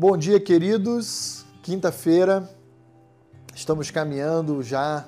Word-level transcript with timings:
Bom 0.00 0.16
dia, 0.16 0.40
queridos. 0.40 1.44
Quinta-feira, 1.62 2.48
estamos 3.54 3.90
caminhando 3.90 4.62
já 4.62 5.04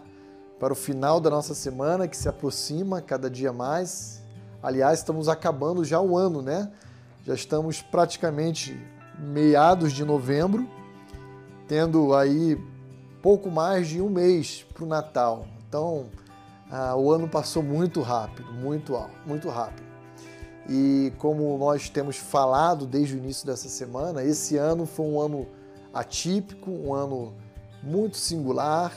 para 0.60 0.74
o 0.74 0.76
final 0.76 1.18
da 1.18 1.30
nossa 1.30 1.54
semana 1.54 2.06
que 2.06 2.14
se 2.14 2.28
aproxima 2.28 3.00
cada 3.00 3.30
dia 3.30 3.54
mais. 3.54 4.22
Aliás, 4.62 4.98
estamos 4.98 5.30
acabando 5.30 5.82
já 5.82 5.98
o 5.98 6.14
ano, 6.14 6.42
né? 6.42 6.70
Já 7.24 7.32
estamos 7.32 7.80
praticamente 7.80 8.78
meados 9.18 9.94
de 9.94 10.04
novembro, 10.04 10.68
tendo 11.66 12.14
aí 12.14 12.62
pouco 13.22 13.50
mais 13.50 13.88
de 13.88 13.98
um 13.98 14.10
mês 14.10 14.66
para 14.74 14.84
o 14.84 14.86
Natal. 14.86 15.46
Então, 15.66 16.08
ah, 16.70 16.94
o 16.96 17.10
ano 17.10 17.26
passou 17.26 17.62
muito 17.62 18.02
rápido, 18.02 18.52
muito, 18.52 18.92
muito 19.24 19.48
rápido. 19.48 19.91
E 20.68 21.12
como 21.18 21.56
nós 21.58 21.88
temos 21.88 22.16
falado 22.16 22.86
desde 22.86 23.14
o 23.14 23.18
início 23.18 23.46
dessa 23.46 23.68
semana, 23.68 24.22
esse 24.22 24.56
ano 24.56 24.86
foi 24.86 25.06
um 25.06 25.20
ano 25.20 25.46
atípico, 25.92 26.70
um 26.70 26.94
ano 26.94 27.34
muito 27.82 28.16
singular, 28.16 28.92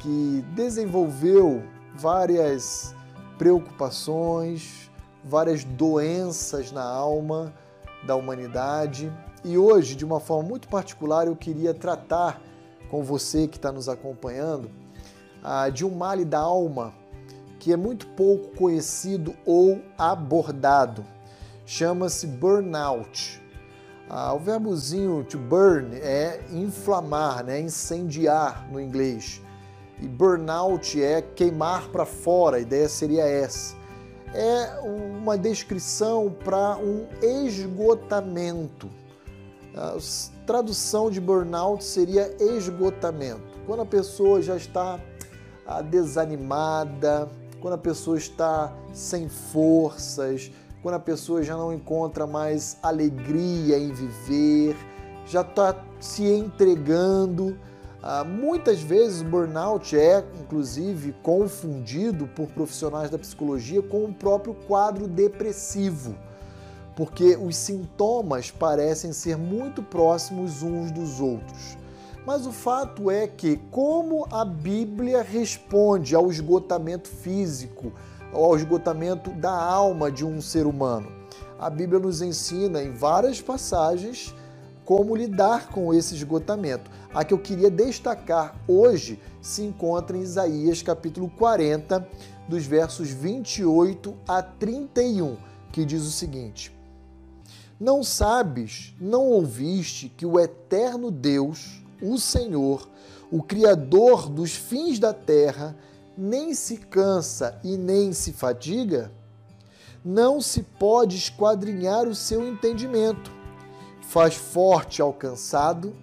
que 0.00 0.44
desenvolveu 0.54 1.62
várias 1.94 2.94
preocupações, 3.38 4.90
várias 5.24 5.62
doenças 5.64 6.72
na 6.72 6.84
alma 6.84 7.54
da 8.04 8.16
humanidade. 8.16 9.12
E 9.44 9.56
hoje, 9.56 9.94
de 9.94 10.04
uma 10.04 10.20
forma 10.20 10.48
muito 10.48 10.68
particular, 10.68 11.26
eu 11.26 11.36
queria 11.36 11.72
tratar 11.72 12.40
com 12.90 13.02
você 13.02 13.46
que 13.46 13.56
está 13.56 13.70
nos 13.70 13.88
acompanhando 13.88 14.70
ah, 15.42 15.68
de 15.68 15.84
um 15.84 15.90
mal 15.90 16.22
da 16.24 16.38
alma 16.38 16.92
que 17.60 17.72
é 17.72 17.76
muito 17.76 18.06
pouco 18.08 18.56
conhecido 18.56 19.36
ou 19.44 19.80
abordado. 19.96 21.04
Chama-se 21.66 22.26
burnout. 22.26 23.40
Ah, 24.08 24.34
o 24.34 24.38
verbozinho 24.40 25.22
to 25.22 25.38
burn 25.38 25.94
é 25.94 26.40
inflamar, 26.50 27.44
né? 27.44 27.60
incendiar 27.60 28.66
no 28.72 28.80
inglês. 28.80 29.40
E 30.00 30.08
burnout 30.08 31.00
é 31.00 31.20
queimar 31.20 31.88
para 31.90 32.06
fora, 32.06 32.56
a 32.56 32.60
ideia 32.60 32.88
seria 32.88 33.24
essa. 33.24 33.76
É 34.34 34.80
uma 34.80 35.36
descrição 35.36 36.34
para 36.42 36.78
um 36.78 37.06
esgotamento. 37.22 38.90
A 39.76 39.96
tradução 40.46 41.10
de 41.10 41.20
burnout 41.20 41.84
seria 41.84 42.34
esgotamento. 42.40 43.60
Quando 43.66 43.82
a 43.82 43.86
pessoa 43.86 44.40
já 44.40 44.56
está 44.56 44.98
ah, 45.66 45.82
desanimada, 45.82 47.28
quando 47.60 47.74
a 47.74 47.78
pessoa 47.78 48.16
está 48.16 48.72
sem 48.92 49.28
forças, 49.28 50.50
quando 50.82 50.94
a 50.94 51.00
pessoa 51.00 51.42
já 51.42 51.56
não 51.56 51.72
encontra 51.72 52.26
mais 52.26 52.78
alegria 52.82 53.78
em 53.78 53.92
viver, 53.92 54.76
já 55.26 55.42
está 55.42 55.76
se 56.00 56.24
entregando. 56.24 57.58
Ah, 58.02 58.24
muitas 58.24 58.80
vezes 58.80 59.20
o 59.20 59.26
burnout 59.26 59.94
é, 59.96 60.24
inclusive, 60.40 61.14
confundido 61.22 62.26
por 62.28 62.48
profissionais 62.48 63.10
da 63.10 63.18
psicologia 63.18 63.82
com 63.82 64.06
o 64.06 64.14
próprio 64.14 64.54
quadro 64.66 65.06
depressivo, 65.06 66.16
porque 66.96 67.36
os 67.36 67.56
sintomas 67.56 68.50
parecem 68.50 69.12
ser 69.12 69.36
muito 69.36 69.82
próximos 69.82 70.62
uns 70.62 70.90
dos 70.90 71.20
outros. 71.20 71.76
Mas 72.32 72.46
o 72.46 72.52
fato 72.52 73.10
é 73.10 73.26
que, 73.26 73.56
como 73.72 74.24
a 74.30 74.44
Bíblia 74.44 75.20
responde 75.20 76.14
ao 76.14 76.30
esgotamento 76.30 77.08
físico, 77.08 77.92
ao 78.32 78.54
esgotamento 78.54 79.30
da 79.32 79.50
alma 79.50 80.12
de 80.12 80.24
um 80.24 80.40
ser 80.40 80.64
humano, 80.64 81.10
a 81.58 81.68
Bíblia 81.68 81.98
nos 81.98 82.22
ensina 82.22 82.84
em 82.84 82.92
várias 82.92 83.40
passagens 83.40 84.32
como 84.84 85.16
lidar 85.16 85.70
com 85.70 85.92
esse 85.92 86.14
esgotamento. 86.14 86.88
A 87.12 87.24
que 87.24 87.34
eu 87.34 87.38
queria 87.38 87.68
destacar 87.68 88.54
hoje 88.68 89.20
se 89.42 89.62
encontra 89.64 90.16
em 90.16 90.22
Isaías 90.22 90.82
capítulo 90.82 91.28
40, 91.30 92.08
dos 92.48 92.64
versos 92.64 93.10
28 93.10 94.16
a 94.28 94.40
31, 94.40 95.36
que 95.72 95.84
diz 95.84 96.02
o 96.02 96.12
seguinte: 96.12 96.72
Não 97.80 98.04
sabes, 98.04 98.94
não 99.00 99.24
ouviste 99.24 100.08
que 100.08 100.24
o 100.24 100.38
eterno 100.38 101.10
Deus, 101.10 101.79
o 102.02 102.18
Senhor, 102.18 102.88
o 103.30 103.42
Criador 103.42 104.28
dos 104.28 104.54
fins 104.54 104.98
da 104.98 105.12
terra, 105.12 105.76
nem 106.16 106.54
se 106.54 106.76
cansa 106.76 107.58
e 107.62 107.76
nem 107.76 108.12
se 108.12 108.32
fadiga? 108.32 109.12
Não 110.04 110.40
se 110.40 110.62
pode 110.62 111.16
esquadrinhar 111.16 112.06
o 112.08 112.14
seu 112.14 112.46
entendimento. 112.46 113.30
Faz 114.02 114.34
forte 114.34 115.00
ao 115.00 115.12
cansado 115.12 115.94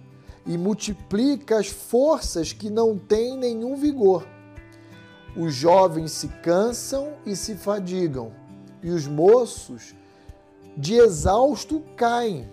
e 0.46 0.56
multiplica 0.56 1.58
as 1.58 1.68
forças 1.68 2.52
que 2.52 2.70
não 2.70 2.96
têm 2.96 3.36
nenhum 3.36 3.76
vigor. 3.76 4.26
Os 5.36 5.54
jovens 5.54 6.12
se 6.12 6.28
cansam 6.28 7.12
e 7.26 7.36
se 7.36 7.54
fadigam, 7.54 8.32
e 8.82 8.90
os 8.90 9.06
moços 9.06 9.94
de 10.76 10.94
exausto 10.94 11.82
caem, 11.96 12.48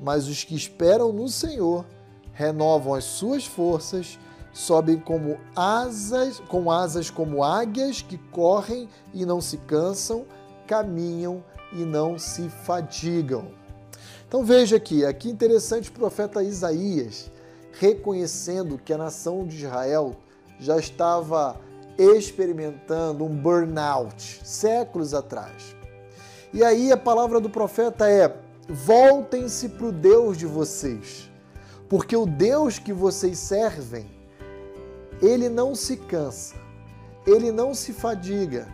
mas 0.00 0.26
os 0.26 0.42
que 0.42 0.56
esperam 0.56 1.12
no 1.12 1.28
Senhor 1.28 1.84
renovam 2.36 2.92
as 2.92 3.04
suas 3.04 3.46
forças, 3.46 4.18
sobem 4.52 4.98
como 4.98 5.38
asas, 5.56 6.38
com 6.38 6.70
asas 6.70 7.08
como 7.08 7.42
águias 7.42 8.02
que 8.02 8.18
correm 8.18 8.88
e 9.14 9.24
não 9.24 9.40
se 9.40 9.56
cansam, 9.56 10.26
caminham 10.66 11.42
e 11.72 11.76
não 11.76 12.18
se 12.18 12.50
fadigam. 12.50 13.48
Então 14.28 14.44
veja 14.44 14.76
aqui, 14.76 15.04
aqui 15.04 15.30
interessante 15.30 15.88
o 15.88 15.92
profeta 15.92 16.42
Isaías 16.42 17.30
reconhecendo 17.72 18.78
que 18.78 18.92
a 18.92 18.98
nação 18.98 19.46
de 19.46 19.64
Israel 19.64 20.14
já 20.60 20.76
estava 20.76 21.58
experimentando 21.98 23.24
um 23.24 23.34
burnout 23.34 24.40
séculos 24.44 25.14
atrás. 25.14 25.74
E 26.52 26.62
aí 26.62 26.92
a 26.92 26.96
palavra 26.98 27.40
do 27.40 27.48
profeta 27.48 28.10
é: 28.10 28.36
voltem-se 28.68 29.70
para 29.70 29.86
o 29.86 29.92
Deus 29.92 30.36
de 30.36 30.46
vocês 30.46 31.30
porque 31.88 32.16
o 32.16 32.26
Deus 32.26 32.78
que 32.78 32.92
vocês 32.92 33.38
servem, 33.38 34.06
ele 35.22 35.48
não 35.48 35.74
se 35.74 35.96
cansa, 35.96 36.56
ele 37.26 37.52
não 37.52 37.74
se 37.74 37.92
fadiga. 37.92 38.66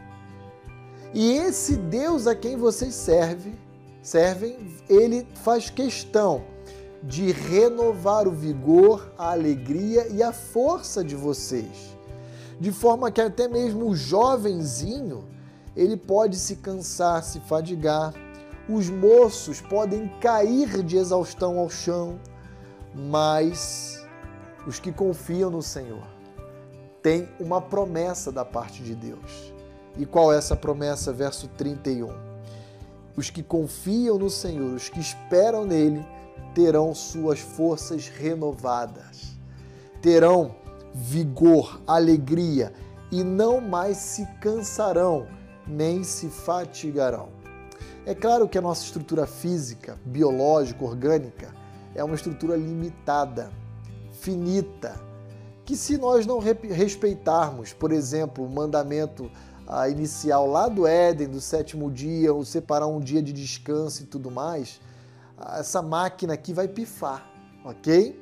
E 1.15 1.33
esse 1.33 1.77
Deus 1.77 2.27
a 2.27 2.35
quem 2.35 2.57
vocês 2.57 2.95
servem, 2.95 3.55
servem, 4.03 4.57
ele 4.89 5.27
faz 5.43 5.69
questão 5.69 6.43
de 7.03 7.33
renovar 7.33 8.27
o 8.27 8.33
vigor, 8.33 9.13
a 9.19 9.33
alegria 9.33 10.09
e 10.09 10.23
a 10.23 10.33
força 10.33 11.05
de 11.05 11.15
vocês. 11.15 11.97
De 12.59 12.73
forma 12.73 13.11
que 13.11 13.21
até 13.21 13.49
mesmo 13.49 13.89
o 13.89 13.97
jovenzinho, 13.97 15.25
ele 15.77 15.97
pode 15.97 16.37
se 16.37 16.57
cansar, 16.57 17.23
se 17.25 17.41
fadigar. 17.41 18.15
Os 18.69 18.89
moços 18.89 19.61
podem 19.61 20.09
cair 20.21 20.83
de 20.83 20.97
exaustão 20.97 21.59
ao 21.59 21.69
chão 21.69 22.19
mas 22.95 24.07
os 24.67 24.79
que 24.79 24.93
confiam 24.93 25.51
no 25.51 25.63
Senhor 25.63 26.07
têm 27.03 27.29
uma 27.41 27.61
promessa 27.61 28.31
da 28.31 28.45
parte 28.45 28.83
de 28.83 28.95
Deus. 28.95 29.53
E 29.99 30.07
qual 30.07 30.33
é 30.33 30.39
essa 30.39 30.57
promessa? 30.57 31.13
Verso 31.13 31.49
31. 31.49 32.09
Os 33.17 33.29
que 33.29 33.43
confiam 33.43 34.19
no 34.19 34.31
Senhor, 34.31 34.75
os 34.75 34.89
que 34.89 35.01
esperam 35.01 35.67
nele, 35.67 36.07
terão 36.55 36.95
suas 36.95 37.41
forças 37.41 38.09
renovadas, 38.09 39.37
terão 40.01 40.55
vigor, 40.95 41.81
alegria 41.87 42.73
e 43.11 43.23
não 43.23 43.61
mais 43.61 43.97
se 43.97 44.27
cansarão 44.41 45.27
nem 45.67 46.03
se 46.03 46.29
fatigarão. 46.29 47.29
É 48.05 48.15
claro 48.15 48.49
que 48.49 48.59
a 48.59 48.63
nossa 48.63 48.85
estrutura 48.85 49.27
física, 49.27 49.99
biológica, 50.05 50.85
orgânica, 50.85 51.55
é 51.95 52.03
uma 52.03 52.15
estrutura 52.15 52.57
limitada, 52.57 53.51
finita, 54.13 55.01
que 55.65 55.77
se 55.77 55.97
nós 55.97 56.27
não 56.27 56.39
respeitarmos, 56.39 57.73
por 57.73 57.93
exemplo, 57.93 58.45
o 58.45 58.51
mandamento 58.51 59.31
ah, 59.67 59.89
inicial 59.89 60.47
lá 60.47 60.69
do 60.69 60.87
Éden, 60.87 61.29
do 61.29 61.41
sétimo 61.41 61.91
dia, 61.91 62.33
ou 62.33 62.45
separar 62.45 62.87
um 62.87 63.01
dia 63.01 63.23
de 63.23 63.33
descanso 63.33 64.03
e 64.03 64.07
tudo 64.07 64.31
mais, 64.31 64.81
ah, 65.39 65.59
essa 65.59 65.81
máquina 65.81 66.35
aqui 66.35 66.53
vai 66.53 66.67
pifar, 66.67 67.27
ok? 67.65 68.21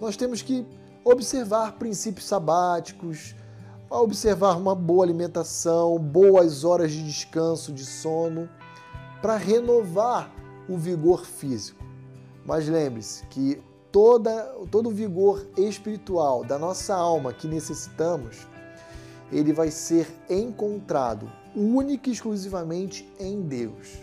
Nós 0.00 0.16
temos 0.16 0.42
que 0.42 0.66
observar 1.04 1.72
princípios 1.72 2.26
sabáticos, 2.26 3.34
observar 3.88 4.56
uma 4.56 4.74
boa 4.74 5.04
alimentação, 5.04 5.98
boas 5.98 6.64
horas 6.64 6.90
de 6.92 7.04
descanso, 7.04 7.72
de 7.72 7.84
sono, 7.84 8.48
para 9.22 9.36
renovar 9.36 10.32
o 10.68 10.76
vigor 10.76 11.24
físico. 11.24 11.84
Mas 12.46 12.68
lembre-se 12.68 13.26
que 13.26 13.60
toda, 13.90 14.44
todo 14.70 14.88
o 14.88 14.92
vigor 14.92 15.44
espiritual 15.56 16.44
da 16.44 16.58
nossa 16.58 16.94
alma 16.94 17.32
que 17.32 17.48
necessitamos, 17.48 18.46
ele 19.32 19.52
vai 19.52 19.70
ser 19.70 20.06
encontrado 20.30 21.30
única 21.54 22.08
e 22.08 22.12
exclusivamente 22.12 23.10
em 23.18 23.42
Deus. 23.42 23.98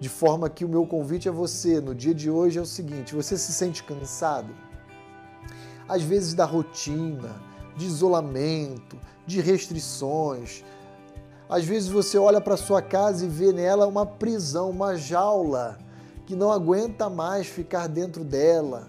De 0.00 0.08
forma 0.08 0.50
que 0.50 0.64
o 0.64 0.68
meu 0.68 0.84
convite 0.84 1.28
a 1.28 1.32
você 1.32 1.80
no 1.80 1.94
dia 1.94 2.12
de 2.12 2.28
hoje 2.28 2.58
é 2.58 2.62
o 2.62 2.66
seguinte: 2.66 3.14
você 3.14 3.38
se 3.38 3.52
sente 3.52 3.84
cansado? 3.84 4.52
Às 5.88 6.02
vezes 6.02 6.34
da 6.34 6.44
rotina, 6.44 7.40
de 7.76 7.86
isolamento, 7.86 8.98
de 9.24 9.40
restrições. 9.40 10.64
Às 11.48 11.64
vezes 11.64 11.88
você 11.88 12.18
olha 12.18 12.40
para 12.40 12.56
sua 12.56 12.82
casa 12.82 13.24
e 13.24 13.28
vê 13.28 13.52
nela 13.52 13.86
uma 13.86 14.04
prisão, 14.04 14.70
uma 14.70 14.96
jaula 14.96 15.78
que 16.26 16.34
não 16.34 16.50
aguenta 16.50 17.10
mais 17.10 17.46
ficar 17.46 17.86
dentro 17.86 18.24
dela. 18.24 18.88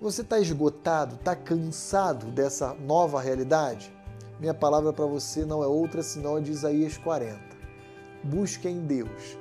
Você 0.00 0.22
está 0.22 0.38
esgotado, 0.38 1.16
está 1.16 1.34
cansado 1.34 2.26
dessa 2.26 2.74
nova 2.74 3.20
realidade? 3.20 3.92
Minha 4.38 4.54
palavra 4.54 4.92
para 4.92 5.06
você 5.06 5.44
não 5.44 5.62
é 5.62 5.66
outra 5.66 6.02
senão 6.02 6.36
a 6.36 6.40
de 6.40 6.52
Isaías 6.52 6.96
40. 6.96 7.38
Busque 8.22 8.68
em 8.68 8.80
Deus 8.80 9.36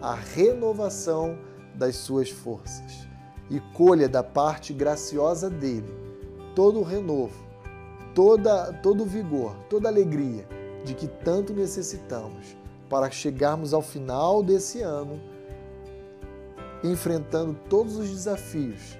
a 0.00 0.14
renovação 0.14 1.38
das 1.74 1.96
suas 1.96 2.30
forças 2.30 3.06
e 3.50 3.60
colha 3.74 4.08
da 4.08 4.22
parte 4.22 4.72
graciosa 4.72 5.50
dele 5.50 6.00
todo 6.54 6.80
o 6.80 6.82
renovo, 6.82 7.44
toda, 8.14 8.72
todo 8.82 9.02
o 9.02 9.06
vigor, 9.06 9.54
toda 9.68 9.88
a 9.88 9.92
alegria 9.92 10.46
de 10.84 10.94
que 10.94 11.06
tanto 11.06 11.52
necessitamos 11.52 12.56
para 12.88 13.10
chegarmos 13.10 13.72
ao 13.72 13.82
final 13.82 14.42
desse 14.42 14.80
ano 14.80 15.20
enfrentando 16.82 17.54
todos 17.68 17.96
os 17.96 18.08
desafios 18.08 18.98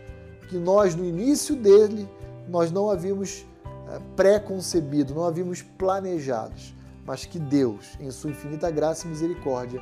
que 0.48 0.58
nós 0.58 0.94
no 0.94 1.04
início 1.04 1.54
dele 1.54 2.08
nós 2.48 2.72
não 2.72 2.90
havíamos 2.90 3.46
eh, 3.88 4.00
pré-concebido, 4.16 5.14
não 5.14 5.24
havíamos 5.24 5.62
planejados, 5.62 6.74
mas 7.06 7.24
que 7.24 7.38
Deus, 7.38 7.96
em 8.00 8.10
sua 8.10 8.30
infinita 8.30 8.70
graça 8.70 9.06
e 9.06 9.10
misericórdia, 9.10 9.80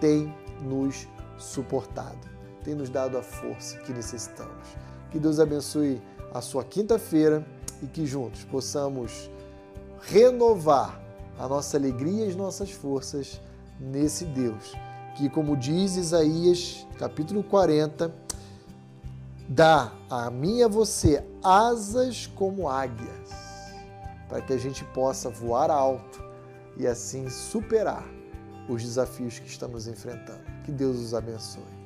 tem 0.00 0.34
nos 0.62 1.06
suportado, 1.36 2.18
tem 2.64 2.74
nos 2.74 2.90
dado 2.90 3.16
a 3.16 3.22
força 3.22 3.78
que 3.78 3.92
necessitamos. 3.92 4.66
Que 5.10 5.18
Deus 5.18 5.38
abençoe 5.38 6.02
a 6.34 6.40
sua 6.40 6.64
quinta-feira 6.64 7.46
e 7.82 7.86
que 7.86 8.04
juntos 8.04 8.44
possamos 8.44 9.30
renovar 10.02 11.00
a 11.38 11.46
nossa 11.46 11.76
alegria 11.76 12.26
e 12.26 12.28
as 12.28 12.36
nossas 12.36 12.72
forças 12.72 13.40
nesse 13.78 14.24
Deus, 14.24 14.72
que, 15.18 15.28
como 15.28 15.56
diz 15.56 15.96
Isaías, 15.96 16.86
capítulo 16.96 17.42
40, 17.42 18.14
dá 19.48 19.92
a 20.08 20.30
mim 20.30 20.58
e 20.58 20.62
a 20.62 20.68
você 20.68 21.24
asas 21.42 22.28
como 22.28 22.68
águias, 22.68 23.28
para 24.28 24.40
que 24.40 24.52
a 24.52 24.56
gente 24.56 24.84
possa 24.84 25.28
voar 25.28 25.72
alto 25.72 26.22
e 26.76 26.86
assim 26.86 27.28
superar 27.28 28.06
os 28.68 28.80
desafios 28.80 29.40
que 29.40 29.48
estamos 29.48 29.88
enfrentando. 29.88 30.44
Que 30.64 30.70
Deus 30.70 30.96
os 30.98 31.12
abençoe. 31.12 31.77